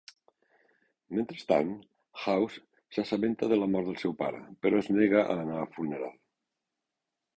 Mentrestant, 1.17 1.73
House 2.23 2.63
s'assabenta 2.97 3.51
de 3.53 3.59
la 3.61 3.69
mort 3.75 3.91
del 3.91 4.01
seu 4.05 4.17
pare, 4.25 4.41
però 4.65 4.81
es 4.85 4.91
nega 4.97 5.23
a 5.27 5.37
anar 5.47 5.61
al 5.61 5.71
funeral. 5.77 6.17